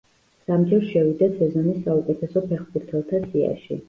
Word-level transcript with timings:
სამჯერ 0.45 0.79
შევიდა 0.93 1.27
სეზონის 1.35 1.77
საუკეთესო 1.89 2.43
ფეხბურთელთა 2.47 3.21
სიაში. 3.27 3.79